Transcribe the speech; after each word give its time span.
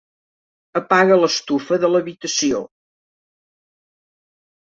Apaga 0.79 1.17
l'estufa 1.23 1.77
de 1.83 1.91
l'habitació. 1.91 2.63